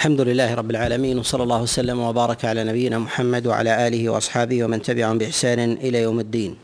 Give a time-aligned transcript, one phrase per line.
[0.00, 4.82] الحمد لله رب العالمين وصلى الله وسلم وبارك على نبينا محمد وعلى آله وأصحابه ومن
[4.82, 6.56] تبعهم بإحسان إلى يوم الدين.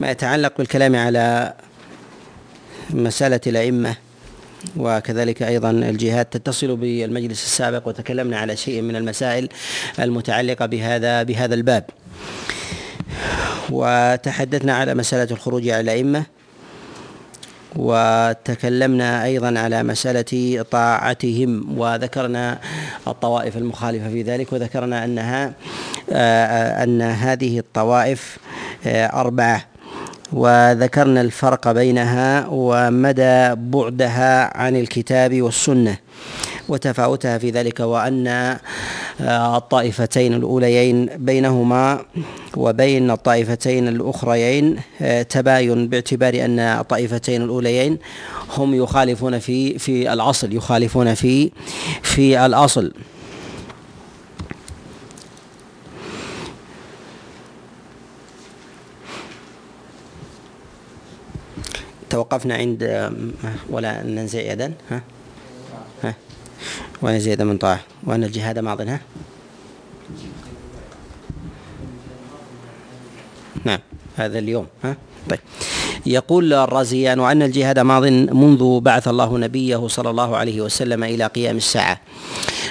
[0.00, 1.54] ما يتعلق بالكلام على
[2.90, 3.96] مسألة الأئمة
[4.76, 9.48] وكذلك أيضا الجهاد تتصل بالمجلس السابق وتكلمنا على شيء من المسائل
[9.98, 11.84] المتعلقة بهذا بهذا الباب
[13.70, 16.41] وتحدثنا على مسألة الخروج على الأئمة
[17.76, 22.58] وتكلمنا أيضا على مسألة طاعتهم وذكرنا
[23.08, 25.52] الطوائف المخالفة في ذلك وذكرنا أنها
[26.10, 28.38] آه، أن هذه الطوائف
[28.86, 29.64] آه، أربعة
[30.32, 35.96] وذكرنا الفرق بينها ومدى بعدها عن الكتاب والسنة.
[36.68, 38.26] وتفاوتها في ذلك وأن
[39.20, 42.04] آه، الطائفتين الأوليين بينهما
[42.56, 47.98] وبين الطائفتين الأخريين آه، تباين باعتبار أن الطائفتين الأوليين
[48.56, 51.50] هم يخالفون في في الأصل يخالفون في
[52.02, 52.92] في الأصل.
[62.10, 63.10] توقفنا عند
[63.70, 65.02] ولا ننزع يدا ها؟
[67.02, 69.00] وأن يزيد من طاعة وأن الجهاد ماض ها؟
[73.64, 73.78] نعم
[74.16, 74.96] هذا اليوم ها؟
[75.30, 75.38] طيب.
[76.06, 81.56] يقول الرازيان وأن الجهاد ماض منذ بعث الله نبيه صلى الله عليه وسلم إلى قيام
[81.56, 82.00] الساعة.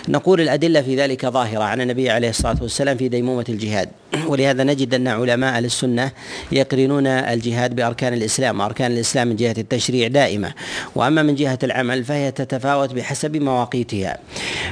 [0.09, 3.89] نقول الأدلة في ذلك ظاهرة عن النبي عليه الصلاة والسلام في ديمومة الجهاد.
[4.27, 6.11] ولهذا نجد أن علماء السنة
[6.51, 10.53] يقرنون الجهاد بأركان الإسلام وأركان الإسلام من جهة التشريع دائمة.
[10.95, 14.17] وأما من جهة العمل فهي تتفاوت بحسب مواقيتها.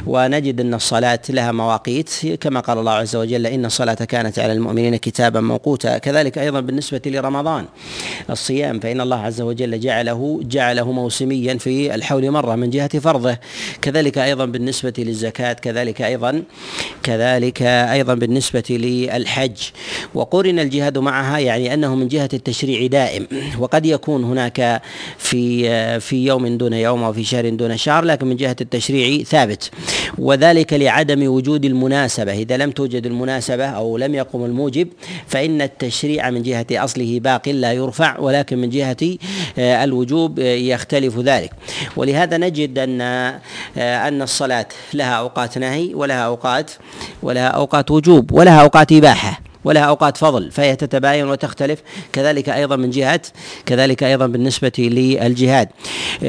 [0.06, 2.10] ونجد أن الصلاة لها مواقيت
[2.42, 7.02] كما قال الله عز وجل إن الصلاة كانت على المؤمنين كتابا موقوتا كذلك أيضا بالنسبة
[7.06, 7.66] لرمضان
[8.30, 13.38] الصيام فإن الله عز وجل جعله جعله موسميا في الحول مرة من جهة فرضه.
[13.82, 16.44] كذلك أيضا بالنسبة للزكاة كذلك أيضا
[17.04, 19.29] كذلك أيضا بالنسبة للحج.
[20.16, 23.28] وقرن الجهاد معها يعني أنه من جهة التشريع دائم.
[23.60, 24.82] وقد يكون هناك
[25.18, 29.72] في في يوم دون يوم أو في شهر دون شهر لكن من جهة التشريع ثابت.
[30.18, 32.34] وذلك لعدم وجود المناسبة.
[32.34, 34.88] إذا لم توجد المناسبة أو لم يقم الموجب
[35.28, 39.18] فإن التشريع من جهة أصله باق لا يرفع ولكن من جهة
[39.58, 41.52] الوجوب يختلف ذلك.
[41.96, 43.02] ولهذا نجد أن
[43.78, 46.72] أن الصلاة لها أوقات نهي ولها أوقات
[47.24, 49.19] ولها أوقات وجوب ولها أوقات إباحة
[49.64, 51.80] ولها أوقات فضل فهي تتباين وتختلف
[52.14, 53.22] كذلك أيضا من جهه
[53.66, 55.70] كذلك أيضا بالنسبة للجهاد.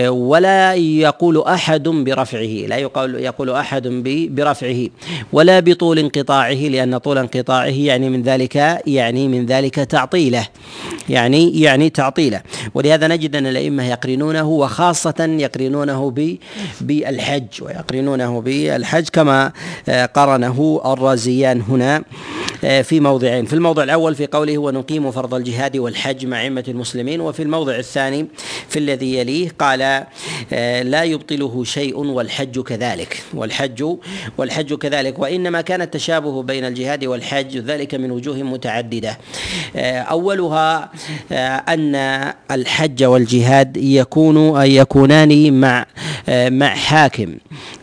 [0.09, 3.89] ولا يقول أحد برفعه لا يقول يقول أحد
[4.31, 4.89] برفعه
[5.33, 8.57] ولا بطول انقطاعه لأن طول انقطاعه يعني من ذلك
[8.87, 10.47] يعني من ذلك تعطيله
[11.09, 12.43] يعني يعني تعطيله.
[12.75, 16.15] ولهذا نجد أن الأئمة يقرنونه وخاصة يقرنونه
[16.81, 19.53] بالحج ويقرنونه بالحج كما
[20.15, 22.03] قرنه الرازيان هنا.
[22.61, 23.45] في موضعين.
[23.45, 28.27] في الموضع الأول في قوله ونقيم فرض الجهاد والحج مع أئمة المسلمين وفي الموضع الثاني
[28.69, 29.83] في الذي يليه قال
[30.53, 33.23] آه، لا يبطله شيء والحج كذلك.
[33.35, 33.97] والحج
[34.39, 35.19] والحج كذلك.
[35.19, 39.19] وإنما كان التشابه بين الجهاد والحج ذلك من وجوه متعددة.
[39.77, 40.93] آه، أولها
[41.33, 41.95] آه، أن
[42.51, 45.87] الحج والجهاد يكون يكونان مع
[46.29, 47.35] مع حاكم.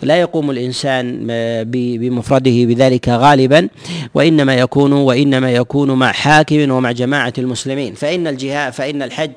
[0.02, 1.28] لا يقوم الإنسان
[1.72, 3.70] بمفرده بذلك غالبا
[4.14, 7.94] وإنما يكون وإنما يكون مع حاكم ومع جماعة المسلمين.
[7.94, 9.32] فإن الجهاد فإن الحج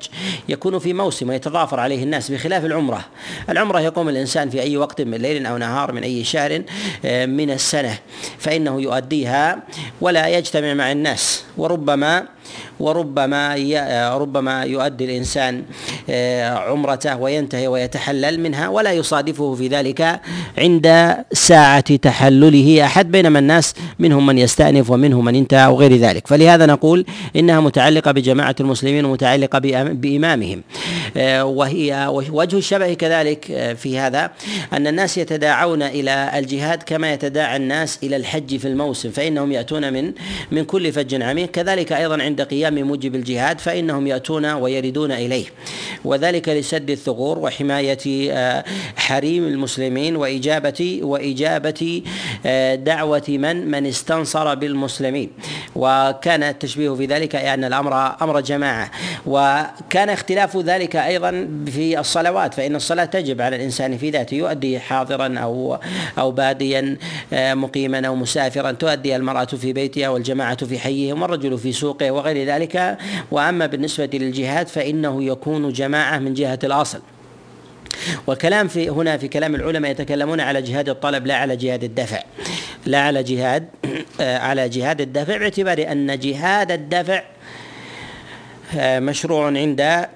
[0.49, 3.05] يكون في موسم ويتضافر عليه الناس بخلاف العمرة.
[3.49, 6.61] العمرة يقوم الإنسان في أي وقت من ليل أو نهار من أي شهر
[7.05, 7.97] آه، من السنة
[8.37, 9.63] فإنه يؤديها
[10.01, 11.43] ولا يجتمع مع الناس.
[11.57, 12.25] وربما
[12.81, 13.55] وربما
[14.17, 15.63] ربما يؤدي الإنسان
[16.09, 20.19] آه، عمرته وينتهي ويتحلل منها ولا يصادفه في ذلك
[20.57, 26.27] عند ساعة تحلله أحد بينما الناس منهم من يستأنف ومنهم من انتهى وغير ذلك.
[26.27, 27.05] فلهذا نقول
[27.35, 30.63] إنها متعلقة بجماعة المسلمين ومتعلقة بإمامهم.
[31.17, 34.31] آه، وهي وجه الشبه كذلك آه، في هذا
[34.73, 40.11] أن الناس يتداعون إلى الجهاد كما يتداعى الناس إلى الحج في الموسم فإنهم يأتون من
[40.51, 41.51] من كل فج عميق.
[41.51, 45.45] كذلك أيضا عند قيام موجب الجهاد فإنهم يأتون ويردون إليه.
[46.05, 48.63] وذلك لسد الثغور وحماية آه،
[48.95, 52.01] حريم المسلمين وإجابة وإجابة
[52.75, 55.29] دعوة من من استنصر بالمسلمين.
[55.75, 58.91] وكان التشبيه في ذلك أن الأمر أمر جماعة.
[59.25, 65.39] وكان اختلاف ذلك أيضا في الصلوات فإن الصلاة تجب على الإنسان في ذاته يؤدي حاضرا
[65.39, 65.77] أو
[66.17, 66.97] أو باديا
[67.33, 68.71] آه، مقيما أو مسافرا.
[68.71, 72.50] تؤدي المرأة في بيتها والجماعة في حيهم والرجل في سوقه وغير ذلك.
[73.31, 77.01] وأما بالنسبة للجهاد فإنه يكون جماعة من جهة الأصل.
[78.27, 82.19] وكلام في هنا في كلام العلماء يتكلمون على جهاد الطلب لا على جهاد الدفع.
[82.85, 83.67] لا على جهاد
[84.21, 87.23] آه، على جهاد الدفع باعتبار أن جهاد الدفع
[88.77, 90.07] آه، مشروع عند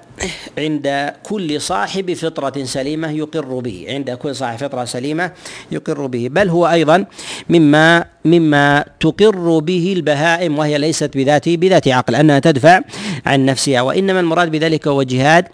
[0.58, 5.31] عند كل صاحب فطرة سليمة يقر به عند كل صاحب فطرة سليمة
[5.72, 6.28] يقر به.
[6.31, 7.06] بل هو أيضا
[7.50, 12.81] مما مما تقر به البهائم وهي ليست بذات بذات عقل أنها تدفع
[13.25, 13.81] عن نفسها.
[13.81, 15.45] وإنما المراد بذلك هو جهاد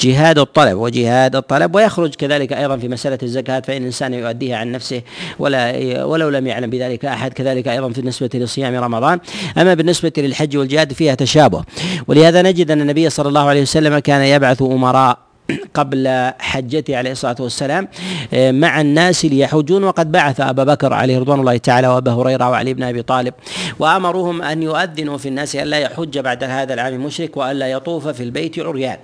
[0.00, 5.02] جهاد الطلب وجهاد الطلب ويخرج كذلك أيضا في مسألة الزكاة فإن الإنسان يؤديها عن نفسه
[5.38, 9.20] ولا ولو لم يعلم بذلك أحد كذلك أيضا بالنسبة لصيام رمضان.
[9.58, 11.64] أما بالنسبة للحج والجهاد فيها تشابه.
[12.08, 15.27] ولهذا نجد أن النبي صلى الله عليه وسلم كان يبعث أمراء
[15.74, 17.88] قبل حجته عليه الصلاة والسلام
[18.34, 22.74] آه، مع الناس ليحجون وقد بعث أبا بكر عليه رضوان الله تعالى وأبا هريرة وعلي
[22.74, 23.34] بن أبي طالب
[23.78, 28.58] وأمرهم أن يؤذنوا في الناس الا يحج بعد هذا العام مشرك والا يطوف في البيت
[28.58, 28.96] عريان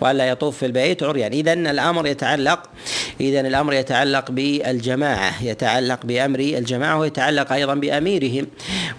[0.00, 1.32] والا يطوف في البيت عريان.
[1.32, 2.62] اذا الأمر يتعلق
[3.20, 8.46] اذا الأمر يتعلق بالجماعة يتعلق بأمر الجماعة ويتعلق أيضا بأميرهم.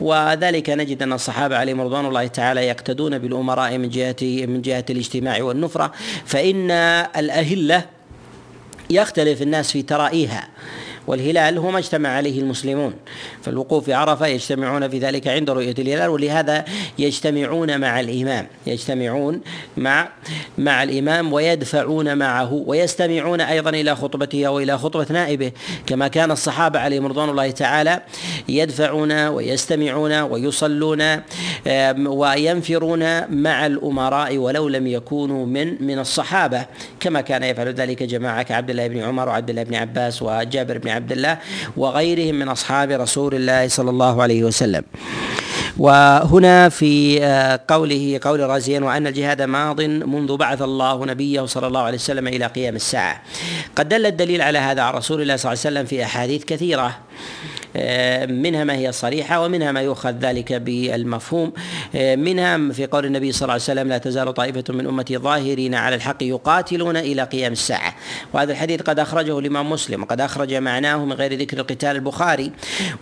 [0.01, 5.43] وذلك نجد أن الصحابة عليهم رضوان الله تعالى يقتدون بالأمراء من جهة من جهة الاجتماع
[5.43, 5.91] والنفرة.
[6.25, 6.84] فإن
[7.17, 7.85] الأهلة
[8.89, 10.47] يختلف الناس في ترائيها.
[11.07, 12.93] والهلال هو ما اجتمع عليه المسلمون.
[13.41, 16.65] فالوقوف في عرفة يجتمعون في ذلك عند رؤية الهلال ولهذا
[16.99, 18.47] يجتمعون مع الإمام.
[18.67, 19.41] يجتمعون
[19.77, 20.09] مع
[20.57, 25.51] مع الإمام ويدفعون معه ويستمعون أيضا إلى خطبته أو إلى خطبة نائبه.
[25.87, 28.01] كما كان الصحابة عليهم رضوان الله تعالى
[28.49, 31.21] يدفعون ويستمعون ويصلون
[32.05, 36.65] وينفرون مع الأمراء ولو لم يكونوا من من الصحابة.
[36.99, 40.89] كما كان يفعل ذلك جماعة كعبد الله بن عمر وعبد الله بن عباس وجابر بن
[40.95, 41.37] عبد الله
[41.77, 44.83] وغيرهم من أصحاب رسول الله صلى الله عليه وسلم.
[45.77, 51.79] وهنا في آه، قوله قول الرازيين وأن الجهاد ماض منذ بعث الله نبيه صلى الله
[51.79, 53.21] عليه وسلم إلى قيام الساعة.
[53.75, 56.97] قد دل الدليل على هذا عن رسول الله صلى الله عليه وسلم في أحاديث كثيرة.
[58.27, 61.53] منها ما هي صريحة ومنها ما يؤخذ ذلك بالمفهوم.
[61.95, 65.75] آه، منها في قول النبي صلى الله عليه وسلم لا تزال طائفة من أمتي ظاهرين
[65.75, 67.95] على الحق يقاتلون إلى قيام الساعة.
[68.33, 72.51] وهذا الحديث قد أخرجه الإمام مسلم وقد أخرج معناه من غير ذكر القتال البخاري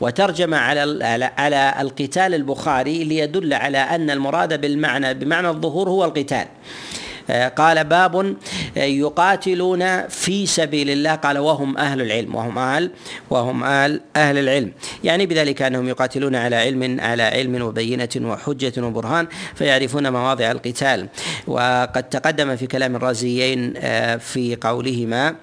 [0.02, 1.04] وترجم على
[1.38, 6.46] على القتال البخاري ليدل على أن المراد بالمعنى بمعنى الظهور هو القتال.
[6.46, 8.36] آه، قال باب
[8.78, 12.92] آه، يقاتلون في سبيل الله قال وهم أهل العلم وهم أهل
[13.30, 14.72] وهم أهل أهل العلم.
[15.04, 21.08] يعني بذلك أنهم يقاتلون على علم على علم وبينة وحجة وبرهان فيعرفون مواضع القتال.
[21.48, 25.36] وقد تقدم في كلام الرازيين آه، في قولهما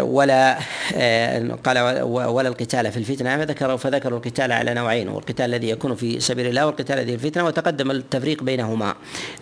[0.00, 0.58] ولا
[1.64, 3.36] قال ولا القتال في الفتنة.
[3.36, 7.44] فذكروا فذكروا القتال على نوعين والقتال الذي يكون في سبيل الله والقتال الذي في الفتنة
[7.44, 8.94] وتقدم التفريق بينهما.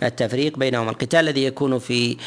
[0.03, 0.91] التفريق بينهما.
[0.91, 2.17] القتال الذي يكون في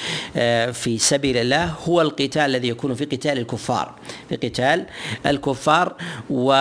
[0.72, 3.94] في سبيل الله هو القتال الذي يكون في قتال الكفار.
[4.28, 4.86] في قتال
[5.26, 5.94] الكفار
[6.30, 6.52] و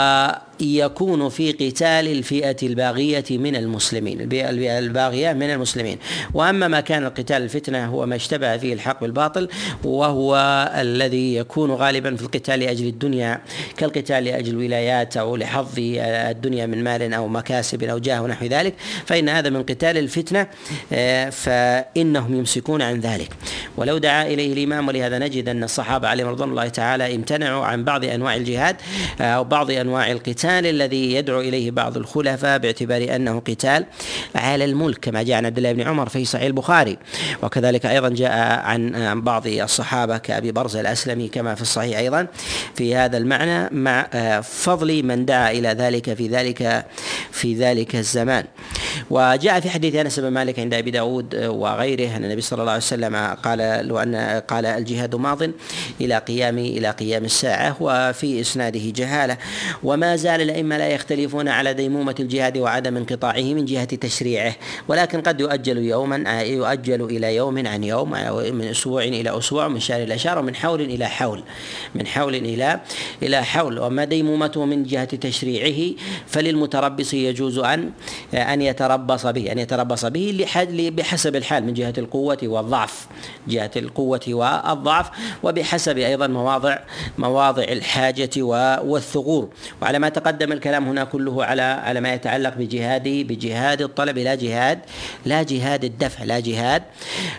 [0.61, 5.97] يكون في قتال الفئة الباغية من المسلمين الباغية من المسلمين.
[6.33, 9.47] وأما ما كان القتال الفتنة هو ما اشتبه فيه الحق بالباطل
[9.83, 10.35] وهو
[10.77, 13.41] الذي يكون غالبا في القتال لأجل الدنيا
[13.77, 18.73] كالقتال لأجل الولايات أو لحظ الدنيا من مال أو مكاسب أو جاه ونحو ذلك.
[19.05, 20.47] فإن هذا من قتال الفتنة
[20.93, 23.29] آه، فإنهم يمسكون عن ذلك.
[23.77, 28.05] ولو دعا إليه الإمام ولهذا نجد أن الصحابة عليهم رضوان الله تعالى امتنعوا عن بعض
[28.05, 28.75] أنواع الجهاد
[29.21, 30.44] آه، أو بعض أنواع القتال.
[30.45, 33.85] القتال الذي يدعو إليه بعض الخلفاء باعتبار أنه قتال
[34.35, 36.97] على الملك كما جاء عن عبد الله بن عمر في صحيح البخاري.
[37.43, 42.27] وكذلك أيضا جاء عن بعض الصحابة كأبي برزه الأسلمي كما في الصحيح أيضا.
[42.75, 44.07] في هذا المعنى مع
[44.41, 46.85] فضل من دعا إلى ذلك في ذلك
[47.31, 48.45] في ذلك الزمان.
[49.09, 52.83] وجاء في حديث أنس بن مالك عند أبي داود وغيره أن النبي صلى الله عليه
[52.83, 54.15] وسلم قال لو أن
[54.47, 55.41] قال الجهاد ماض
[56.01, 59.37] إلى قيام إلى قيام الساعة وفي إسناده جهالة.
[59.83, 64.55] وما زال الأئمة لا يختلفون على ديمومة الجهاد وعدم انقطاعه من جهة تشريعه
[64.87, 68.11] ولكن قد يؤجل يوما يؤجل إلى يوم عن يوم
[68.55, 71.43] من أسبوع إلى أسبوع من شهر إلى شهر ومن حول إلى حول
[71.95, 72.79] من حول إلى
[73.23, 73.79] إلى حول.
[73.79, 75.95] وما ديمومته من جهة تشريعه
[76.27, 77.91] فللمتربص يجوز أن
[78.33, 80.45] أن يتربص به أن يتربص به
[80.97, 83.07] بحسب الحال من جهة القوة والضعف
[83.47, 85.09] جهة القوة والضعف
[85.43, 86.77] وبحسب أيضا مواضع
[87.17, 88.29] مواضع الحاجة
[88.83, 89.49] والثغور.
[89.81, 94.79] وعلى ما تقدم الكلام هنا كله على على ما يتعلق بجهاد بجهاد الطلب لا جهاد
[95.25, 96.83] لا جهاد الدفع لا جهاد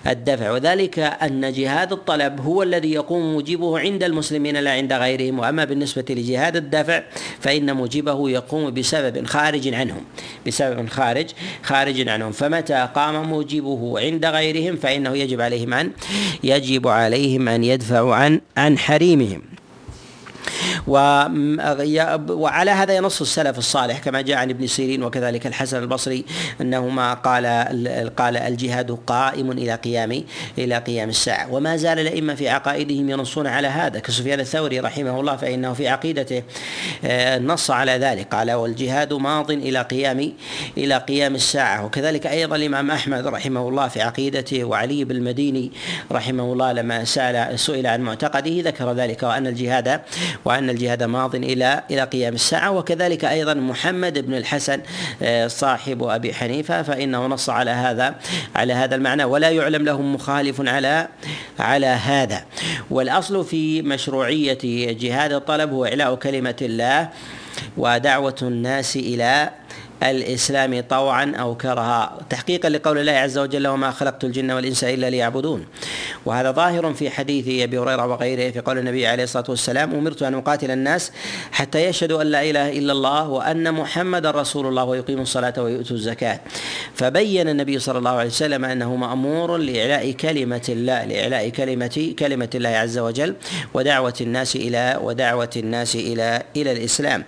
[0.06, 0.50] الدفع.
[0.50, 5.38] وذلك أن جهاد الطلب هو الذي يقوم موجبه عند المسلمين لا عند غيرهم.
[5.38, 7.02] وأما بالنسبة لجهاد الدفع
[7.40, 10.04] فإن موجبه يقوم بسبب خارج عنهم
[10.46, 11.26] بسبب خارج
[11.62, 12.32] خارج عنهم.
[12.32, 15.92] فمتى قام موجبه عند غيرهم فإنه يجب عليهم أن
[16.44, 19.42] يجب عليهم أن يدفعوا عن عن حريمهم.
[20.86, 26.24] وعلى هذا ينص السلف الصالح كما جاء عن ابن سيرين وكذلك الحسن البصري
[26.60, 27.46] أنهما قال
[28.16, 30.24] قال الجهاد قائم إلى قيام
[30.58, 31.52] إلى قيام الساعة.
[31.52, 33.98] وما زال الأئمة في عقائدهم ينصون على هذا.
[33.98, 36.42] كسفيان الثوري رحمه الله فإنه في عقيدته
[37.04, 38.34] آه، نص على ذلك.
[38.34, 40.32] قال والجهاد ماض إلى قيام
[40.78, 41.84] إلى قيام الساعة.
[41.84, 45.72] وكذلك أيضا الإمام أحمد رحمه الله في عقيدته وعلي بن المديني
[46.12, 50.00] رحمه الله لما سال سئل عن معتقده ذكر ذلك وأن الجهاد
[50.44, 52.70] وأن الجهاد ماض إلى إلى قيام الساعة.
[52.70, 54.80] وكذلك أيضا محمد بن الحسن
[55.22, 58.14] آه، صاحب أبي حنيفة فإنه نص على هذا
[58.56, 59.24] على هذا المعنى.
[59.24, 61.08] ولا يعلم لهم مخالف على
[61.58, 62.44] على هذا.
[62.90, 64.58] والأصل في مشروعية
[64.92, 67.08] جهاد الطلب هو إعلاء كلمة الله
[67.76, 69.50] ودعوة الناس إلى
[70.02, 72.18] الإسلام طوعا أو كرها.
[72.30, 75.66] تحقيقا لقول الله عز وجل وما خلقت الجن والإنس إلا ليعبدون
[76.26, 80.34] وهذا ظاهر في حديث أبي هريرة وغيره في قول النبي عليه الصلاة والسلام أمرت أن
[80.34, 81.12] أقاتل الناس
[81.52, 86.40] حتى يشهدوا أن لا إله إلا الله وأن محمدا رسول الله ويقيموا الصلاة ويؤتوا الزكاة
[86.94, 92.68] فبين النبي صلى الله عليه وسلم أنه مأمور لإعلاء كلمة الله لإعلاء كلمة كلمة الله
[92.68, 93.34] عز وجل
[93.74, 97.24] ودعوة الناس إلى ودعوة الناس إلى إلى الإسلام.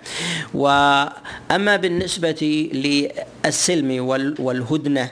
[0.55, 4.07] وأما بالنسبة للسلم
[4.39, 5.11] والهدنة.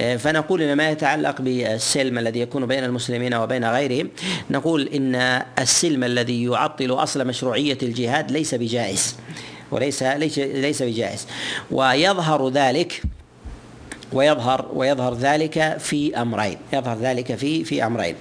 [0.00, 4.08] آه، فنقول إن ما يتعلق بالسلم الذي يكون بين المسلمين وبين غيرهم
[4.50, 5.14] نقول إن
[5.58, 9.16] السلم الذي يعطل أصل مشروعية الجهاد ليس بجائز
[9.70, 11.26] وليس ليس ليس بجائز.
[11.70, 13.02] ويظهر ذلك
[14.14, 18.14] ويظهر ويظهر ذلك في أمرين يظهر ذلك في في أمرين.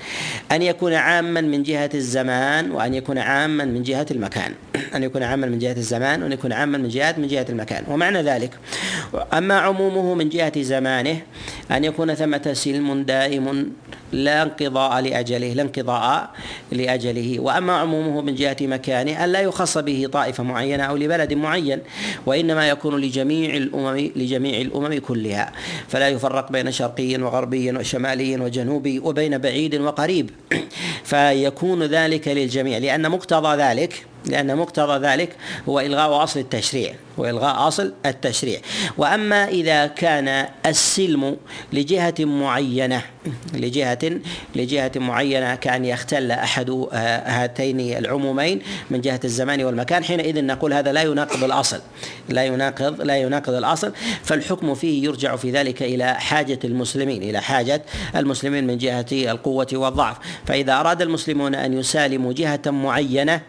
[0.52, 4.54] أن يكون عاما من جهة الزمان وأن يكون عاما من جهة المكان.
[4.96, 7.84] أن يكون عاما من جهة الزمان وأن يكون عاما من جهة من جهة المكان.
[7.88, 8.52] ومعنى ذلك
[9.34, 11.22] أما عمومه من جهة زمانه
[11.72, 13.72] أن يكون ثمة سلم دائم
[14.12, 16.30] لا انقضاء لأجله لا انقضاء
[16.72, 17.40] لأجله.
[17.40, 21.80] وأما عمومه من جهة مكانه أن لا يخص به طائفة معينة أو لبلد معين
[22.26, 25.52] وإنما يكون لجميع الأمم لجميع الأمم كلها.
[25.88, 30.32] فلا يفرق بين شرقي وغربي وشمالي وجنوبي وبين بعيد وقريب.
[31.04, 35.36] فيكون ذلك للجميع لأن مقتضى ذلك لأن مقتضى ذلك
[35.70, 38.60] هو إلغاء أصل التشريع وإلغاء أصل التشريع.
[38.98, 41.38] وأما إذا كان السلم
[41.74, 43.02] لجهة معينة
[43.54, 44.20] لجهة
[44.56, 50.92] لجهة معينة كأن يختل أحد آه، هاتين العمومين من جهة الزمان والمكان حينئذ نقول هذا
[50.92, 51.82] لا يناقض الأصل
[52.30, 57.82] لا يناقض لا يناقض الأصل فالحكم فيه يرجع في ذلك إلى حاجة المسلمين إلى حاجة
[58.16, 60.18] المسلمين من جهة القوة والضعف.
[60.46, 63.42] فإذا أراد المسلمون أن يسالموا جهة معينة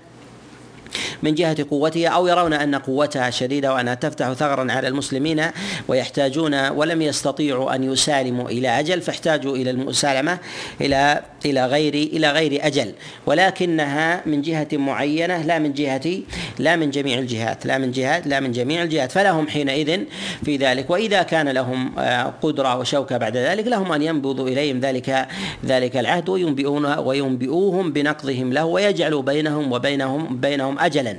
[1.22, 5.44] من جهة قوتها أو يرون أن قوتها شديدة وأنها تفتح ثغرا على المسلمين
[5.88, 10.38] ويحتاجون ولم يستطيعوا أن يسالموا إلى أجل فاحتاجوا إلى المسالمة
[10.80, 12.92] إلى إلى غير إلى غير أجل.
[13.26, 16.18] ولكنها من جهة معينة لا من جهة
[16.58, 19.12] لا من جميع الجهات لا من جهات لا من جميع الجهات.
[19.12, 20.00] فلهم حينئذ
[20.44, 20.90] في ذلك.
[20.90, 25.28] وإذا كان لهم آه، قدرة وشوكة بعد ذلك لهم أن ينبضوا إليهم ذلك
[25.66, 31.18] ذلك العهد وينبئون وينبئوهم بنقضهم له ويجعلوا بينهم وبينهم بينهم أجلا.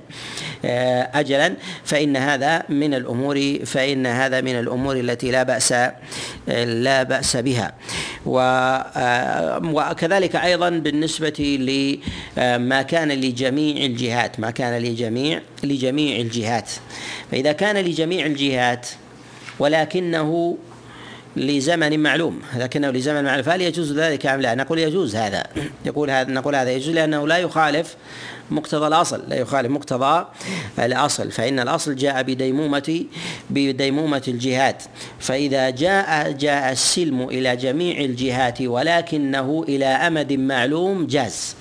[0.66, 1.56] آه، أجلا.
[1.84, 5.72] فإن هذا من الأمور فإن هذا من الأمور التي لا بأس
[6.66, 7.74] لا بأس بها.
[8.28, 11.58] آه، وكذلك أيضا بالنسبة
[12.38, 16.70] لما كان لجميع الجهات ما كان لجميع لجميع الجهات.
[17.32, 18.88] فإذا كان لجميع الجهات
[19.60, 20.58] ولكنه
[21.36, 22.42] لزمن معلوم.
[22.58, 23.44] لكنه لزمن معلوم.
[23.44, 25.44] فهل يجوز ذلك أم لا؟ نقول يجوز هذا.
[25.86, 27.96] يقول هذا نقول هذا يجوز لأنه لا يخالف
[28.52, 29.24] مقتضى الأصل.
[29.28, 30.26] لا يخالف مقتضى
[30.80, 31.32] الأصل.
[31.32, 33.06] فإن الأصل جاء بديمومه
[33.50, 34.84] بديمومة الجهات
[35.20, 41.56] فإذا جاء جاء السلم إلى جميع الجهات ولكنه إلى أمد معلوم جاز.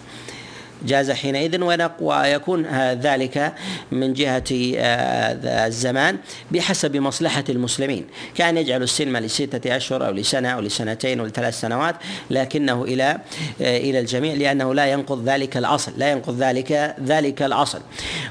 [0.87, 1.63] جاز حينئذ
[2.01, 3.53] ويكون ذلك
[3.93, 4.45] من جهة
[4.77, 6.19] آه، الزمان
[6.51, 8.07] بحسب مصلحة المسلمين.
[8.35, 11.95] كان يجعل السلم لستة أشهر أو لسنة أو لسنتين أو لثلاث سنوات
[12.31, 13.19] لكنه إلى
[13.63, 17.81] آه، إلى الجميع لأنه لا ينقض ذلك الأصل لا ينقض ذلك ذلك الأصل.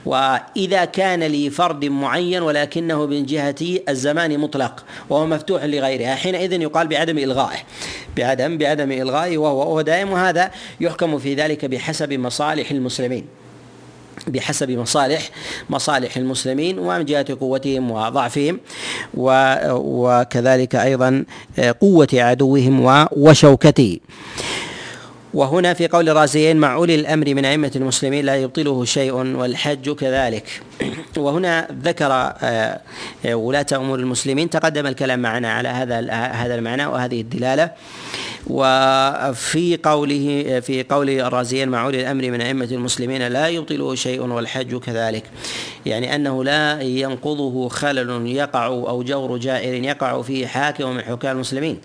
[0.06, 7.18] وإذا كان لفرد معين ولكنه من جهة الزمان مطلق وهو مفتوح لغيرها حينئذ يقال بعدم
[7.18, 7.60] إلغائه
[8.18, 13.26] بعدم بعدم إلغائه وهو دائم وهذا يحكم في ذلك بحسب مصلحة مصالح المسلمين
[14.28, 15.30] بحسب مصالح
[15.70, 18.60] مصالح المسلمين ومن جهة قوتهم وضعفهم
[19.14, 21.26] وكذلك أيضا
[21.82, 24.00] قوة عدوهم وشوكته.
[25.34, 30.62] وهنا في قول الرازيين مع أولي الأمر من أئمة المسلمين لا يبطله شيء والحج كذلك.
[31.18, 32.80] وهنا ذكر آه،
[33.26, 37.72] ولاة أمور المسلمين تقدم الكلام معنا على هذا هذا المعنى وهذه الدلالة.
[38.48, 44.76] وفي قوله في قول الرازيين مع أولي الأمر من أئمة المسلمين لا يبطله شيء والحج
[44.76, 45.24] كذلك.
[45.86, 51.80] يعني أنه لا ينقضه خلل يقع أو جور جائر يقع فيه حاكم من حكام المسلمين.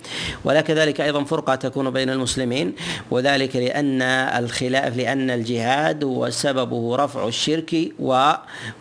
[0.44, 2.74] ولا كذلك أيضا فرقة تكون بين المسلمين
[3.10, 8.32] وذلك لأن الخلاف لأن الجهاد وسببه رفع الشرك و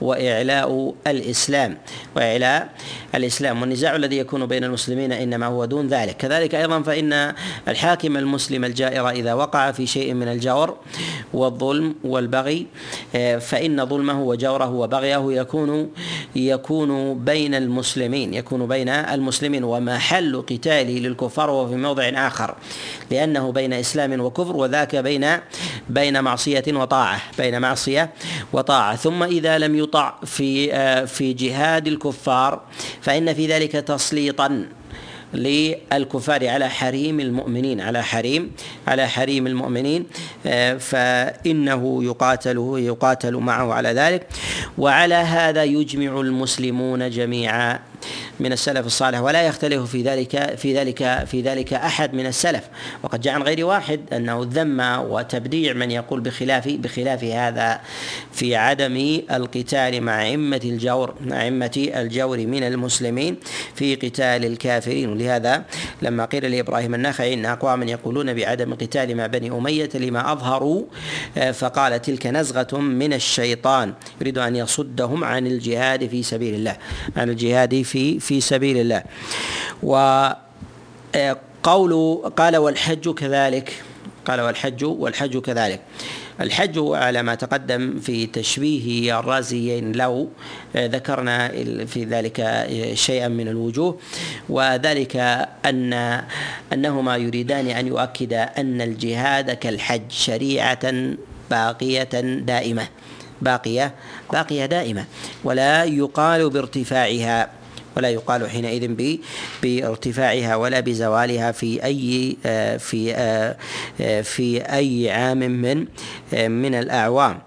[0.01, 1.77] وإعلاء الإسلام.
[2.15, 2.69] وإعلاء
[3.15, 6.17] الإسلام والنزاع الذي يكون بين المسلمين إنما هو دون ذلك.
[6.17, 7.33] كذلك أيضا فإن
[7.67, 10.77] الحاكم المسلم الجائر إذا وقع في شيء من الجور
[11.33, 12.67] والظلم والبغي
[13.15, 15.91] آه، فإن ظلمه وجوره وبغيه يكون
[16.35, 19.63] يكون بين المسلمين يكون بين المسلمين.
[19.63, 22.55] ومحل قتاله للكفار وهو في موضع آخر؟
[23.11, 25.27] لأنه بين إسلام وكفر وذاك بين
[25.89, 28.09] بين معصية وطاعة بين معصية
[28.53, 28.95] وطاعة.
[28.95, 32.61] ثم إذا لم يطع في آه، في جهاد الكفار
[33.05, 34.65] فإن في ذلك تسليطا
[35.33, 38.51] للكفار على حريم المؤمنين على حريم
[38.87, 40.05] على حريم المؤمنين.
[40.45, 44.27] آه، فإنه يقاتل يقاتل معه على ذلك.
[44.77, 47.79] وعلى هذا يجمع المسلمون جميعا.
[48.39, 52.63] من السلف الصالح ولا يختلف في ذلك في ذلك في ذلك أحد من السلف.
[53.03, 57.81] وقد جاء عن غير واحد أنه ذم وتبديع من يقول بخلاف بخلاف هذا
[58.31, 63.37] في عدم القتال مع أئمة الجور أئمة الجور من المسلمين
[63.75, 65.09] في قتال الكافرين.
[65.09, 65.63] ولهذا
[66.01, 70.83] لما قيل لإبراهيم النخعي إن اقواما يقولون بعدم القتال مع بني أمية لما أظهروا
[71.53, 76.77] فقال تلك نزغة من الشيطان يريد أن يصدهم عن الجهاد في سبيل الله
[77.17, 79.03] عن الجهاد في في سبيل الله
[79.83, 80.37] وقول
[81.15, 83.83] آه، قال والحج كذلك
[84.25, 85.81] قال والحج والحج كذلك.
[86.41, 90.29] الحج على ما تقدم في تشبيه الرازيين لو
[90.75, 91.47] آه، ذكرنا
[91.85, 93.99] في ذلك آه، شيئا من الوجوه.
[94.49, 95.15] وذلك
[95.65, 95.93] أن
[96.73, 100.93] أنهما يريدان أن يؤكدا أن الجهاد كالحج شريعة
[101.51, 102.87] باقية دائمة
[103.41, 103.93] باقية
[104.33, 105.05] باقية دائمة.
[105.43, 107.49] ولا يقال بارتفاعها.
[107.97, 108.95] ولا يقال حينئذ
[109.63, 113.55] بارتفاعها ولا بزوالها في أي آه، في آه،
[114.01, 115.85] آه، في أي عام من
[116.51, 117.39] من الأعوام.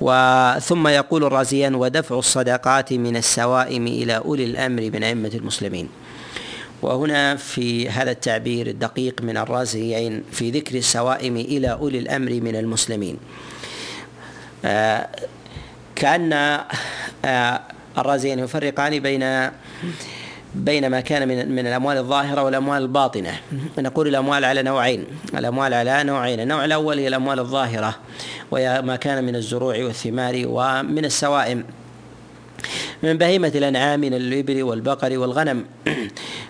[0.00, 5.88] وثم يقول الرازيان ودفع الصدقات من السوائم إلى أولي الأمر من أئمة المسلمين.
[6.82, 13.16] وهنا في هذا التعبير الدقيق من الرازيين في ذكر السوائم إلى أولي الأمر من المسلمين.
[15.96, 16.60] كأن
[17.98, 19.50] الرازيين يفرقان بين
[20.54, 23.40] بين ما كان من من الأموال الظاهرة والأموال الباطنة.
[23.78, 25.06] نقول الأموال على نوعين.
[25.34, 26.40] الأموال على نوعين.
[26.40, 27.94] النوع الأول هي الأموال الظاهرة
[28.50, 31.64] وهي ما كان من الزروع والثمار ومن السوائم.
[33.02, 35.64] من بهيمة الأنعام من الإبل والبقر والغنم.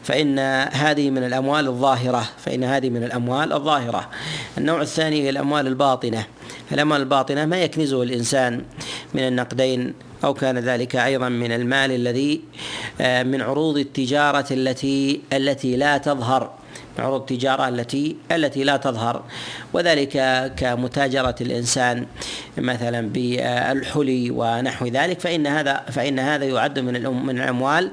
[0.02, 0.38] فإن
[0.72, 2.24] هذه من الأموال الظاهرة.
[2.44, 4.08] فإن هذه من الأموال الظاهرة.
[4.58, 6.24] النوع الثاني هي الأموال الباطنة.
[6.72, 8.62] الأموال الباطنة ما يكنزه الإنسان
[9.14, 12.40] من النقدين أو كان ذلك أيضا من المال الذي
[13.00, 16.59] آه، من عروض التجارة التي التي لا تظهر.
[16.98, 19.22] عروض التجارة التي التي لا تظهر.
[19.72, 20.12] وذلك
[20.56, 22.06] كمتاجرة الإنسان
[22.58, 27.90] مثلا بالحلي ونحو ذلك فإن هذا فإن هذا يعد من من الأموال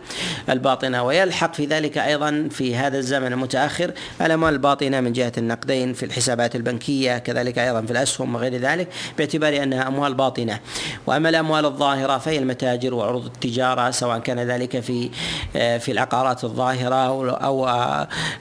[0.50, 1.04] الباطنة.
[1.04, 6.56] ويلحق في ذلك أيضا في هذا الزمن المتأخر الأموال الباطنة من جهة النقدين في الحسابات
[6.56, 10.60] البنكية كذلك أيضا في الأسهم وغير ذلك باعتبار أنها أموال باطنة.
[11.08, 15.10] وأما الأموال الظاهرة فهي المتاجر وعروض التجارة سواء كان ذلك في
[15.54, 17.68] في العقارات الظاهرة أو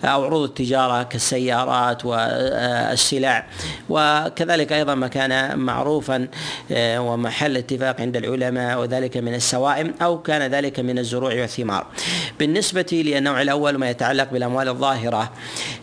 [0.05, 3.47] أو عروض التجارة كالسيارات والسلع.
[3.89, 6.29] وكذلك أيضا ما كان معروفا
[6.73, 11.87] آه، ومحل اتفاق عند العلماء وذلك من السوائم أو كان ذلك من الزروع والثمار.
[12.39, 15.33] بالنسبة للنوع الأول ما يتعلق بالأموال الظاهرة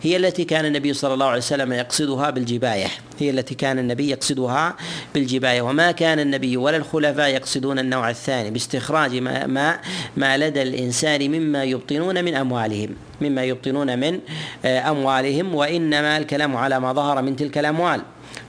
[0.02, 2.88] هي التي كان النبي صلى الله عليه وسلم يقصدها بالجباية.
[3.20, 4.76] هي التي كان النبي يقصدها
[5.14, 5.62] بالجباية.
[5.62, 9.80] وما كان النبي ولا الخلفاء يقصدون النوع الثاني باستخراج ما ما,
[10.18, 12.90] ما لدى الإنسان مما يبطنون من أموالهم.
[13.22, 14.20] مما يبطنون من
[14.66, 18.02] آه، أموالهم وإنما الكلام على ما ظهر من تلك الأموال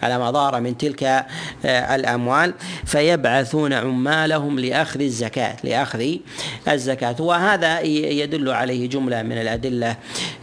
[0.03, 2.55] على ما ظهر من تلك آه، الأموال.
[2.85, 6.17] فيبعثون عمالهم لأخذ الزكاة لأخذ
[6.69, 7.17] الزكاة.
[7.21, 9.97] وهذا يدل عليه جملة من الأدلة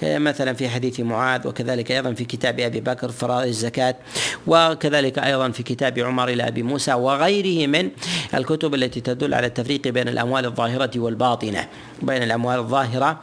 [0.04, 3.96] آه، مثلا في حديث معاذ وكذلك أيضا في كتاب أبي بكر فرائض الزكاة
[4.48, 7.90] وكذلك أيضا في كتاب عمر إلى أبي موسى وغيره من
[8.34, 11.68] الكتب التي تدل على التفريق بين الأموال الظاهرة والباطنة.
[12.02, 13.20] بين الأموال الظاهرة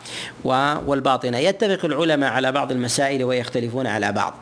[0.87, 1.39] والباطنة.
[1.39, 4.35] يتفق العلماء على بعض المسائل ويختلفون على بعض.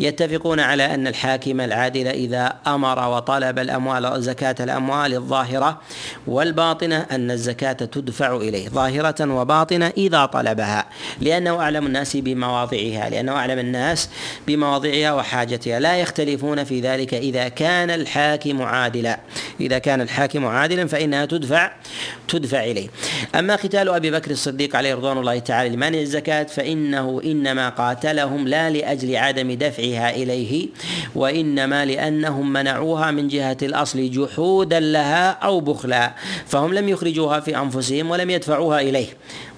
[0.00, 5.80] يتفقون على أن الحاكم العادل إذا أمر وطلب الأموال زكاة الأموال الظاهرة
[6.26, 10.86] والباطنة أن الزكاة تدفع إليه ظاهرة وباطنة إذا طلبها
[11.20, 14.08] لأنه أعلم الناس بمواضعها لأنه أعلم الناس
[14.46, 15.80] بمواضعها وحاجتها.
[15.80, 19.20] لا يختلفون في ذلك إذا كان الحاكم عادلا.
[19.60, 21.72] إذا كان الحاكم عادلا فإنها تدفع
[22.28, 22.88] تدفع إليه.
[23.34, 28.70] أما قتال أبي بكر الصديق عليه رضوان الله تعالى لمانع الزكاة فإنه إنما قاتلهم لا
[28.70, 30.68] لأجل عدم دفعها إليه
[31.14, 36.14] وإنما لأنهم منعوها من جهة الأصل جحودا لها أو بخلا
[36.46, 39.06] فهم لم يخرجوها في أنفسهم ولم يدفعوها إليه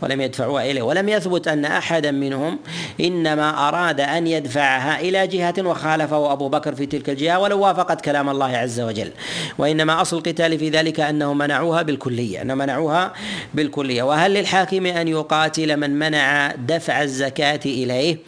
[0.02, 2.58] ولم يدفعوها إليه ولم يثبت أن أحدا منهم
[3.00, 8.28] إنما أراد أن يدفعها إلى جهة وخالفه أبو بكر في تلك الجهة ولو وافقت كلام
[8.28, 9.10] الله عز وجل
[9.58, 13.12] وإنما أصل القتال في ذلك أنه منعوها بالكلية أنه منعوها
[13.54, 14.03] بالكلية.
[14.04, 18.18] وهل للحاكم أن يقاتل من منع دفع الزكاة إليه؟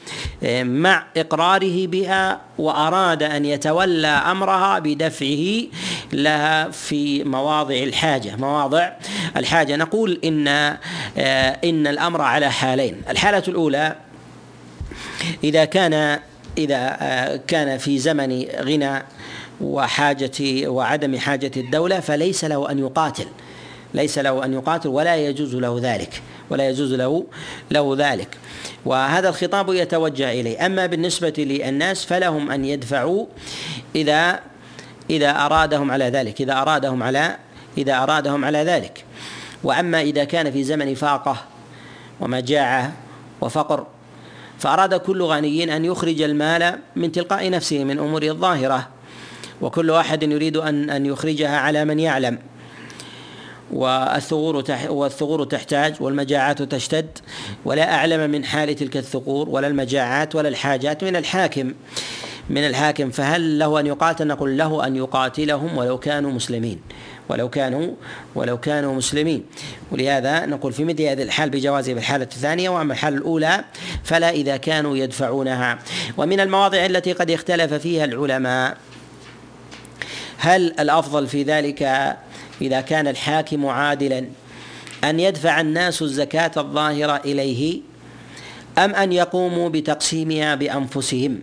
[0.62, 5.62] مع إقراره بها وأراد أن يتولى أمرها بدفعه
[6.12, 8.90] لها في مواضع الحاجة مواضع
[9.36, 9.76] الحاجة.
[9.76, 10.48] نقول إن
[11.64, 13.02] إن الأمر على حالين.
[13.08, 13.96] الحالة الأولى
[15.44, 16.20] إذا كان
[16.58, 19.02] إذا كان في زمن غنى
[19.60, 23.26] وحاجة وعدم حاجة الدولة فليس له أن يقاتل.
[23.96, 27.24] ليس له أن يقاتل ولا يجوز له ذلك ولا يجوز له
[27.70, 28.38] له ذلك.
[28.84, 30.66] وهذا الخطاب يتوجه إليه.
[30.66, 33.26] أما بالنسبة للناس فلهم أن يدفعوا
[33.94, 34.40] إذا
[35.10, 37.36] إذا أرادهم على ذلك إذا أرادهم على
[37.78, 39.04] إذا أرادهم على ذلك.
[39.64, 41.36] وأما إذا كان في زمن فاقة
[42.20, 42.92] ومجاعة
[43.40, 43.86] وفقر
[44.58, 48.88] فأراد كل غني أن يخرج المال من تلقاء نفسه من أموره الظاهرة
[49.60, 52.38] وكل واحد يريد أن أن يخرجها على من يعلم.
[53.72, 57.18] والثغور والثغور تحتاج والمجاعات تشتد
[57.64, 61.74] ولا أعلم من حال تلك الثغور ولا المجاعات ولا الحاجات من الحاكم
[62.50, 63.10] من الحاكم.
[63.10, 66.80] فهل له أن يقاتل؟ نقول له أن يقاتلهم ولو كانوا مسلمين
[67.28, 67.90] ولو كانوا
[68.34, 69.44] ولو كانوا مسلمين.
[69.92, 73.64] ولهذا نقول في مثل هذه الحال بجوازه بالحالة الثانية وأما الحالة الأولى
[74.04, 75.78] فلا إذا كانوا يدفعونها.
[76.16, 78.76] ومن المواضع التي قد اختلف فيها العلماء
[80.38, 82.16] هل الأفضل في ذلك
[82.62, 84.26] إذا كان الحاكم عادلا
[85.04, 87.80] أن يدفع الناس الزكاة الظاهرة إليه
[88.78, 91.42] أم أن يقوموا بتقسيمها بأنفسهم.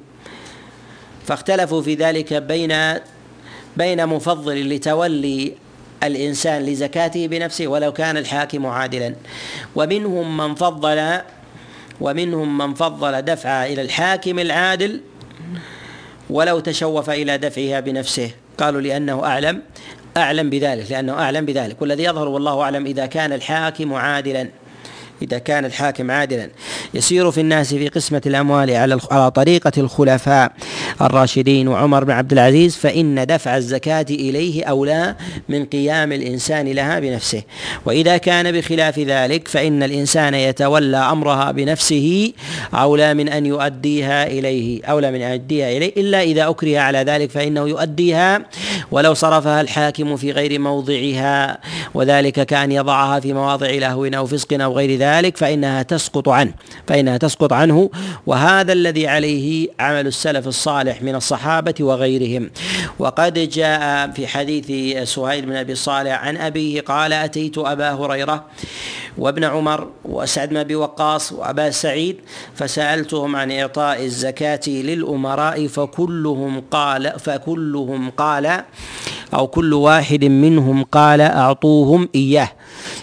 [1.26, 2.74] فاختلفوا في ذلك بين
[3.78, 5.54] بين مفضل لتولي
[6.04, 9.16] الإنسان لزكاته بنفسه ولو كان الحاكم عادلا.
[9.76, 11.22] ومنهم من فضل
[12.02, 15.02] ومنهم من فضل دفعها إلى الحاكم العادل
[16.30, 18.32] ولو تشوف إلى دفعها بنفسه.
[18.58, 19.62] قالوا لأنه أعلم.
[20.18, 21.82] أعلم بذلك لأنه أعلم بذلك.
[21.82, 24.50] والذي يظهر والله أعلم إذا كان الحاكم عادلا.
[25.22, 26.50] إذا كان الحاكم عادلا.
[26.94, 30.52] يسير في الناس في قسمة الأموال على على طريقة الخلفاء
[31.02, 35.16] الراشدين وعمر بن عبد العزيز فإن دفع الزكاة إليه أولى
[35.50, 37.44] من قيام الإنسان لها بنفسه.
[37.86, 42.34] وإذا كان بخلاف ذلك فإن الإنسان يتولى أمرها بنفسه
[42.74, 45.94] أولى من أن يؤديها إليه أولى من أن يؤديها إليه.
[45.98, 48.46] إلا إذا أكره على ذلك فإنه يؤديها
[48.92, 51.60] ولو صرفها الحاكم في غير موضعها
[51.94, 56.54] وذلك كأن يضعها في مواضع لهو أو فسق أو غير ذلك فإنها تسقط عنه
[56.88, 57.90] فإنها تسقط عنه
[58.28, 62.50] وهذا الذي عليه عمل السلف الصالح من الصحابة وغيرهم.
[63.00, 64.68] وقد جاء في حديث
[65.10, 68.46] سهيل بن أبي صالح عن أبيه قال أتيت أبا هريرة
[69.18, 72.18] وابن عمر وسعد بن أبي وقاص وأبا سعيد
[72.56, 78.64] فسألتهم عن إعطاء الزكاة للأمراء فكلهم قال فكلهم قال
[79.34, 82.50] أو كل واحد منهم قال أعطوهم إياه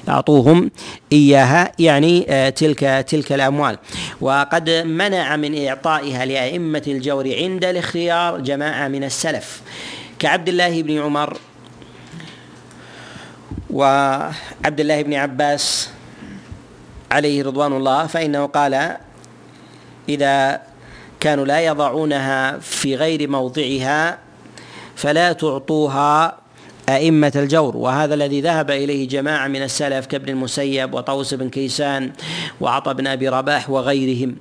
[0.09, 0.71] أعطوهم
[1.13, 3.79] إياها يعني آه، تلك تلك الأموال.
[4.21, 9.63] وقد منع من إعطائها لأئمة الجور عند الاختيار جماعة من السلف.
[10.19, 11.37] كعبد الله بن عمر
[13.71, 15.91] وعبد الله بن عباس
[17.11, 18.97] عليه رضوان الله فإنه قال
[20.09, 20.61] إذا
[21.21, 24.19] كانوا لا يضعونها في غير موضعها
[24.97, 26.37] فلا تعطوها
[26.89, 27.77] أئمة الجور.
[27.77, 32.13] وهذا الذي ذهب إليه جماعة من السلف كابن المسيب وطوس بن كيسان
[32.61, 34.37] وعطى بن أبي رباح وغيرهم.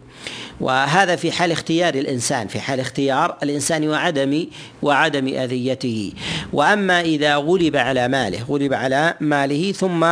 [0.61, 4.45] وهذا في حال اختيار الإنسان في حال اختيار الإنسان وعدم
[4.81, 6.13] وعدم أذيته.
[6.53, 10.03] وأما إذا غلب على ماله غلب على ماله ثم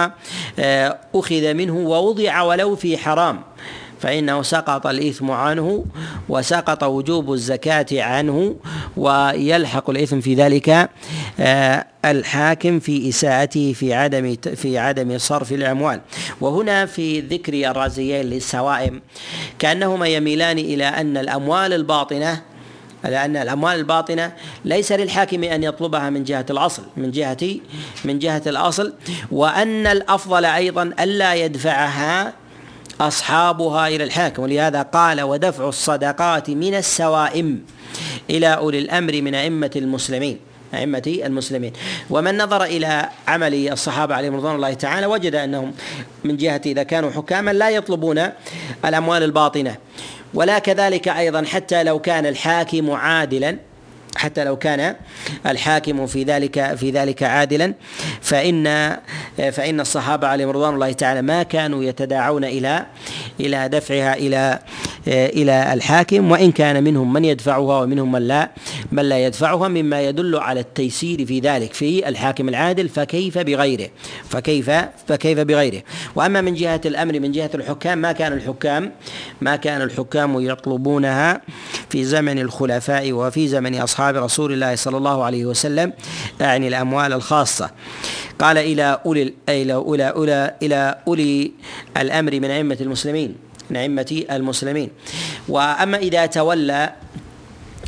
[0.60, 3.42] آه، أخذ منه ووضع ولو في حرام.
[4.00, 5.86] فإنه سقط الإثم عنه
[6.30, 8.56] وسقط وجوب الزكاة عنه
[8.98, 10.90] ويلحق الإثم في ذلك
[11.40, 16.02] آه، الحاكم في إساءته في عدم في عدم صرف الأموال.
[16.42, 19.02] وهنا في ذكر الرازيين للسوائم
[19.60, 22.42] كأنهما يميلان إلى أن الأموال الباطنة
[23.04, 24.34] لأن الأموال الباطنة
[24.66, 27.56] ليس للحاكم أن يطلبها من جهة الأصل من جهة
[28.06, 28.94] من جهة الأصل
[29.32, 32.34] وأن الأفضل أيضا ألا يدفعها
[33.02, 34.44] أصحابها إلى الحاكم.
[34.44, 37.66] ولهذا قال ودفع الصدقات من السوائم
[38.30, 40.40] إلى أولي الأمر من أئمة المسلمين.
[40.74, 41.74] أئمة المسلمين.
[42.10, 45.74] ومن نظر إلى عمل الصحابة عليهم رضوان الله تعالى وجد أنهم
[46.24, 48.30] من جهة إذا كانوا حكاما لا يطلبون
[48.86, 49.76] الأموال الباطنة.
[50.34, 53.58] ولا كذلك أيضا حتى لو كان الحاكم عادلا
[54.18, 54.96] حتى لو كان
[55.46, 57.74] الحاكم في ذلك في ذلك عادلا.
[58.22, 58.98] فإن
[59.52, 62.86] فإن الصحابة عليهم رضوان الله تعالى ما كانوا يتداعون إلى
[63.40, 64.60] إلى دفعها إلى
[65.08, 66.32] إلى الحاكم.
[66.32, 68.50] وإن كان منهم من يدفعها ومنهم من لا
[68.92, 72.90] من لا يدفعها مما يدل على التيسير في ذلك في الحاكم العادل.
[72.90, 73.90] فكيف بغيره؟
[74.30, 74.72] فكيف
[75.08, 75.84] فكيف بغيره؟
[76.16, 78.92] وأما من جهة الأمر من جهة الحكام ما كان الحكام
[79.42, 81.42] ما كان الحكام يطلبونها
[81.90, 85.94] في زمن الخلفاء وفي زمن أصحاب رسول الله صلى الله عليه وسلم
[86.42, 87.72] أعني الأموال الخاصة
[88.40, 91.52] قال إلى أولي إلى أولى أولى إلى أولي
[91.98, 93.36] الأمر من أئمة المسلمين
[93.70, 94.90] من أئمة المسلمين
[95.50, 96.94] وأما إذا تولى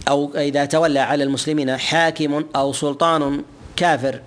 [0.07, 3.43] أو إذا تولى على المسلمين حاكم أو سلطان
[3.75, 4.19] كافر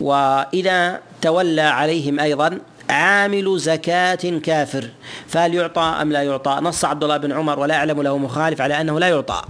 [0.00, 2.58] وإذا تولى عليهم أيضا
[2.90, 4.88] عامل زكاة كافر
[5.28, 8.80] فهل يعطى أم لا يعطى؟ نص عبد الله بن عمر ولا أعلم له مخالف على
[8.80, 9.42] أنه لا يعطى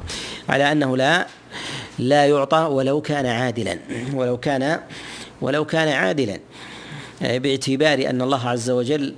[0.49, 1.27] على أنه لا
[1.99, 3.79] لا يعطى ولو كان عادلا.
[4.15, 4.81] ولو كان
[5.41, 6.39] ولو كان عادلا.
[7.21, 9.15] باعتبار أن الله عز وجل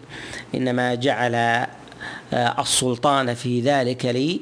[0.55, 1.67] إنما جعل آه،
[2.61, 4.41] السلطان في ذلك لي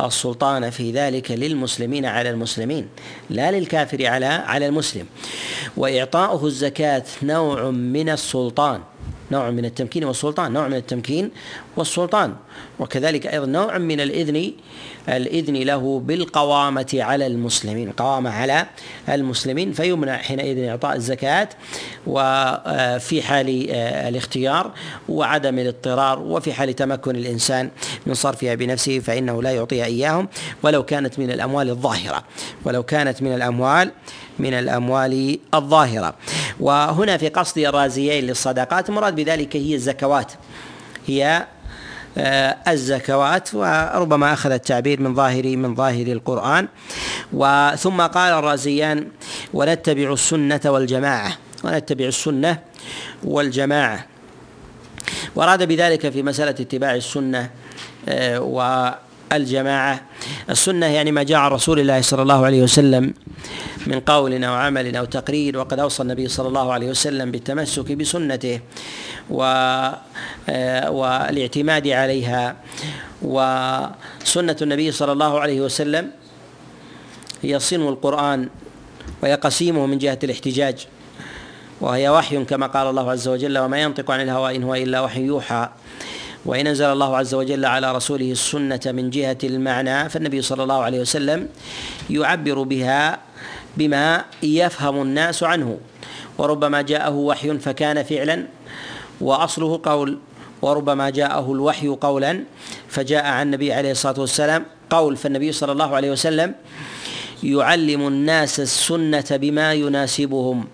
[0.00, 2.88] السلطان في ذلك للمسلمين على المسلمين
[3.30, 5.06] لا للكافر على على المسلم.
[5.76, 8.80] وإعطاؤه الزكاة نوع من السلطان
[9.30, 11.30] نوع من التمكين والسلطان نوع من التمكين
[11.76, 12.34] والسلطان.
[12.78, 14.52] وكذلك أيضا نوع من الإذن
[15.08, 17.88] الإذن له بالقوامة على المسلمين.
[17.88, 18.66] القوامة على
[19.08, 21.48] المسلمين فيمنع حينئذ إعطاء الزكاة
[22.06, 24.70] وفي حال آه، الاختيار
[25.08, 27.70] وعدم الاضطرار وفي حال تمكن الإنسان
[28.06, 30.28] من صرفها بنفسه فإنه لا يعطيها إياهم
[30.62, 32.24] ولو كانت من الأموال الظاهرة
[32.64, 33.92] ولو كانت من الأموال
[34.38, 36.14] من الأموال الظاهرة.
[36.60, 40.32] وهنا في قصد الرازيين للصدقات المراد بذلك هي الزكوات
[41.06, 41.55] هي آه،
[42.18, 46.68] الزكوات وربما أخذ التعبير من ظاهر من ظاهر القرآن.
[47.32, 49.08] وثم قال الرازيان
[49.54, 51.38] ونتبع السنة والجماعة.
[51.64, 52.58] ونتبع السنة
[53.24, 54.06] والجماعة.
[55.36, 57.50] واراد بذلك في مسألة اتباع السنة
[58.08, 58.40] آه،
[59.32, 60.00] والجماعه
[60.50, 63.14] السنة يعني ما جاء عن رسول الله صلى الله عليه وسلم
[63.86, 68.60] من قول أو عمل أو تقرير وقد أوصى النبي صلى الله عليه وسلم بالتمسك بسنته
[69.30, 69.42] و
[70.48, 72.56] آه، والاعتماد عليها.
[73.22, 76.10] وسنة النبي صلى الله عليه وسلم
[77.42, 78.48] هي صنو القرآن
[79.22, 80.86] وهي قسيمه من جهة الاحتجاج
[81.80, 85.22] وهي وحي كما قال الله عز وجل وما ينطق عن الهوى إن هو إلا وحي
[85.22, 85.68] يوحى
[86.46, 91.00] وإن أنزل الله عز وجل على رسوله السنة من جهة المعنى فالنبي صلى الله عليه
[91.00, 91.48] وسلم
[92.10, 93.18] يعبر بها
[93.76, 95.78] بما يفهم الناس عنه.
[96.38, 98.46] وربما جاءه وحي فكان فعلا
[99.20, 100.18] وأصله قول
[100.62, 102.44] وربما جاءه الوحي قولا
[102.88, 106.54] فجاء عن النبي عليه الصلاة والسلام قول فالنبي صلى الله عليه وسلم
[107.42, 110.64] يعلم الناس السنة بما يناسبهم.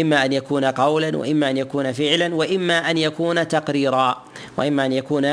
[0.00, 4.24] إما أن يكون قولا وإما أن يكون فعلا وإما أن يكون تقريرا
[4.56, 5.24] وإما أن يكون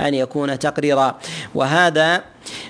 [0.00, 1.18] أن يكون تقريرا.
[1.54, 2.24] وهذا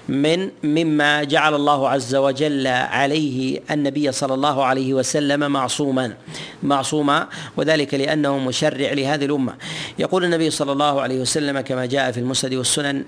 [0.09, 6.15] من مما جعل الله عز وجل عليه النبي صلى الله عليه وسلم معصوما
[6.63, 9.55] معصوما وذلك لأنه مشرع لهذه الأمة.
[9.99, 13.05] يقول النبي صلى الله عليه وسلم كما جاء في المسند والسنن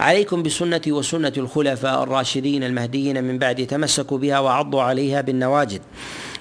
[0.00, 5.80] عليكم بسنتي وسنة الخلفاء الراشدين المهديين من بعد تمسكوا بها وعضوا عليها بالنواجد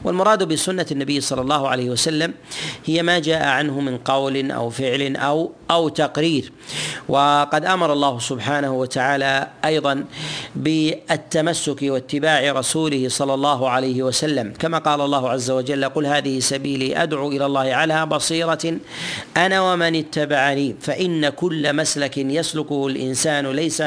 [0.03, 2.33] والمراد بسنة النبي صلى الله عليه وسلم
[2.85, 6.51] هي ما جاء عنه من قول أو فعل أو أو تقرير.
[7.09, 10.05] وقد أمر الله سبحانه وتعالى أيضا
[10.55, 14.53] بالتمسك واتباع رسوله صلى الله عليه وسلم.
[14.59, 18.77] كما قال الله عز وجل قل هذه سبيلي أدعو إلى الله على بصيرة
[19.38, 23.83] أنا ومن اتبعني فإن كل مسلك يسلكه الإنسان ليس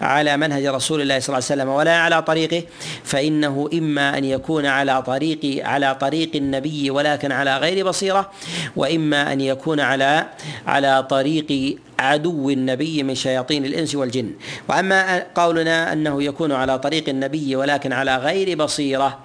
[0.00, 2.62] على منهج رسول الله صلى الله عليه وسلم ولا على طريقه
[3.04, 8.30] فإنه إما أن يكون على طريق على طريق النبي ولكن على غير بصيرة
[8.76, 10.26] وإما أن يكون على
[10.66, 14.30] على طريق عدو النبي من شياطين الإنس والجن.
[14.68, 19.18] وأما قولنا أنه يكون على طريق النبي ولكن على غير بصيرة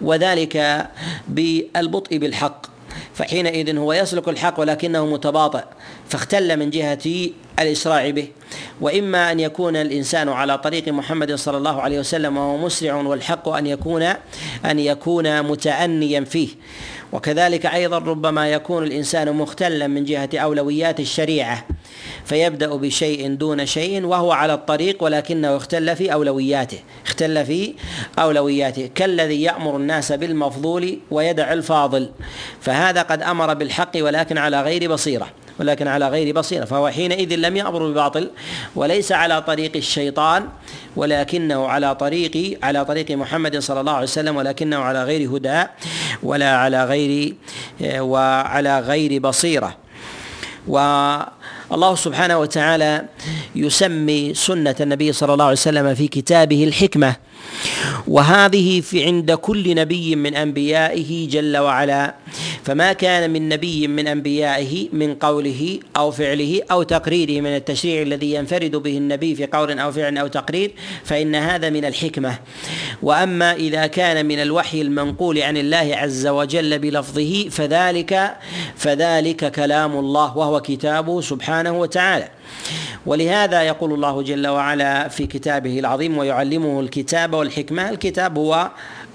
[0.00, 0.86] وذلك
[1.28, 2.71] بالبطء بالحق.
[3.14, 5.64] فحينئذ هو يسلك الحق ولكنه متباطئ
[6.08, 8.28] فاختل من جهة الإسراع به.
[8.80, 13.66] وإما أن يكون الإنسان على طريق محمد صلى الله عليه وسلم وهو مسرع والحق أن
[13.66, 14.02] يكون
[14.64, 16.48] أن يكون متأنيا فيه.
[17.12, 21.64] وكذلك أيضا ربما يكون الإنسان مختلا من جهة أولويات الشريعة.
[22.24, 27.74] فيبدأ بشيء دون شيء وهو على الطريق ولكنه اختل في أولوياته اختل في
[28.18, 28.90] أولوياته.
[28.94, 32.10] كالذي يأمر الناس بالمفضول ويدع الفاضل.
[32.60, 35.28] فهذا قد أمر بالحق ولكن على غير بصيرة
[35.60, 36.64] ولكن على غير بصيرة.
[36.64, 38.30] فهو حينئذ لم يأمر بباطل
[38.76, 40.48] وليس على طريق الشيطان
[40.96, 45.64] ولكنه على طريق على طريق محمد صلى الله عليه وسلم ولكنه على غير هدى
[46.22, 47.34] ولا على غير
[47.82, 49.76] وعلى غير بصيرة.
[51.72, 53.04] والله سبحانه وتعالى
[53.54, 57.16] يسمي سنة النبي صلى الله عليه وسلم في كتابه الحكمة.
[58.08, 62.14] وهذه في عند كل نبي من أنبيائه جل وعلا.
[62.64, 68.34] فما كان من نبي من أنبيائه من قوله أو فعله أو تقريره من التشريع الذي
[68.34, 70.70] ينفرد به النبي في قول أو فعل أو تقرير
[71.04, 72.38] فإن هذا من الحكمة.
[73.02, 78.36] وأما إذا كان من الوحي المنقول عن الله عز وجل بلفظه فذلك
[78.76, 82.28] فذلك كلام الله وهو كتابه سبحانه وتعالى.
[83.06, 87.90] ولهذا يقول الله جل وعلا في كتابه العظيم ويعلمه الكتاب والحكمة.
[87.90, 88.70] الكتاب هو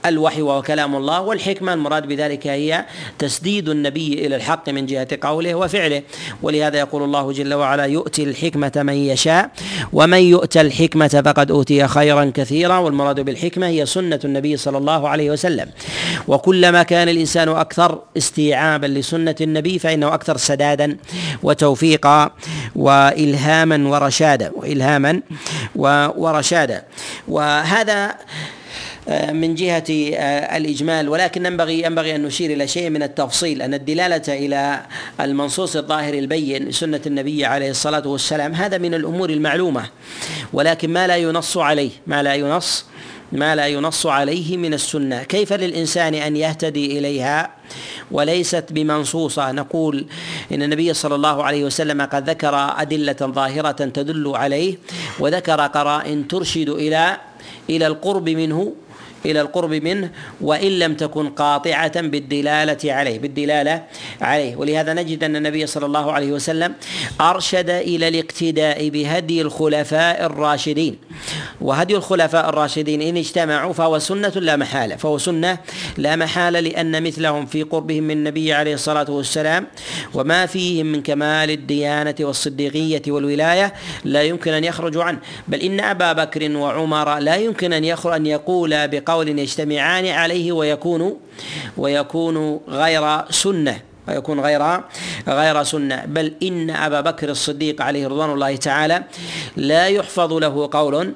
[0.05, 2.85] الوحي وهو كلام الله والحكمة المراد بذلك هي
[3.19, 6.01] تسديد النبي إلى الحق من جهة قوله وفعله.
[6.41, 9.49] ولهذا يقول الله جل وعلا يؤتي الحكمة من يشاء
[9.93, 12.77] ومن يؤتى الحكمة فقد أوتي خيرا كثيرا.
[12.77, 15.69] والمراد بالحكمة هي سنة النبي صلى الله عليه وسلم.
[16.27, 20.97] وكلما كان الإنسان أكثر استيعابا لسنة النبي فإنه أكثر سدادا
[21.43, 22.31] وتوفيقا
[22.75, 25.21] وإلهاما ورشادا وإلهاما
[26.15, 26.83] ورشادا.
[27.27, 28.15] وهذا
[29.31, 34.23] من جهة آه، الإجمال ولكن ينبغي ينبغي أن نشير إلى شيء من التفصيل أن الدلالة
[34.27, 34.81] إلى
[35.19, 39.83] المنصوص الظاهر البين سنة النبي عليه الصلاة والسلام هذا من الأمور المعلومة
[40.53, 42.85] ولكن ما لا ينص عليه ما لا ينص
[43.31, 45.23] ما لا ينص عليه من السنة.
[45.23, 47.49] كيف للإنسان أن يهتدي إليها؟
[48.11, 49.51] وليست بمنصوصة.
[49.51, 50.05] نقول
[50.51, 54.77] إن النبي صلى الله عليه وسلم قد ذكر أدلة ظاهرة تدل عليه
[55.19, 57.17] وذكر قرائن ترشد إلى
[57.69, 58.73] إلى القرب منه
[59.25, 60.09] إلى القرب منه
[60.41, 63.83] وإن لم تكن قاطعة بالدلالة عليه بالدلالة
[64.21, 64.55] عليه.
[64.55, 66.73] ولهذا نجد أن النبي صلى الله عليه وسلم
[67.21, 70.97] أرشد إلى الاقتداء بهدي الخلفاء الراشدين.
[71.61, 74.95] وهدي الخلفاء الراشدين إن اجتمعوا فهو سنة لا محالة.
[74.95, 75.57] فهو سنة
[75.97, 79.67] لا محالة لأن مثلهم في قربهم من النبي عليه الصلاة والسلام
[80.13, 85.19] وما فيهم من كمال الديانة والصديقية والولاية لا يمكن أن يخرجوا عنه.
[85.47, 91.19] بل إن أبا بكر وعمر لا يمكن أن يخرج أن يقول بقول يجتمعان عليه ويكون
[91.77, 94.81] ويكون غير سنة ويكون غير
[95.27, 96.05] غير سنة.
[96.05, 99.03] بل إن أبا بكر الصديق عليه رضوان الله تعالى
[99.55, 101.13] لا يحفظ له قول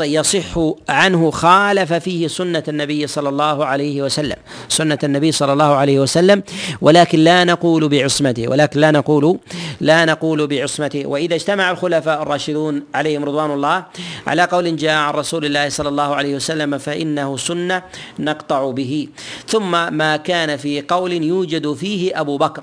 [0.00, 4.36] يصح عنه خالف فيه سنة النبي صلى الله عليه وسلم
[4.68, 6.42] سنة النبي صلى الله عليه وسلم
[6.80, 9.38] ولكن لا نقول بعصمته ولكن لا نقول
[9.80, 11.06] لا نقول بعصمته.
[11.06, 13.84] وإذا اجتمع الخلفاء الراشدون عليهم رضوان الله
[14.26, 17.82] على قول جاء عن رسول الله صلى الله عليه وسلم فإنه سنة
[18.18, 19.08] نقطع به.
[19.48, 22.62] ثم ما كان في قول يوجد فيه أبو بكر.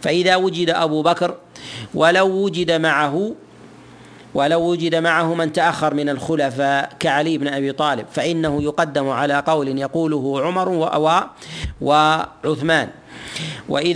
[0.00, 1.34] فإذا وجد أبو بكر
[1.94, 3.34] ولو وجد معه
[4.34, 9.78] ولو وجد معه من تأخر من الخلفاء كعلي بن أبي طالب فإنه يقدم على قول
[9.78, 10.68] يقوله عمر
[11.80, 12.88] وعثمان.
[13.68, 13.92] وإذا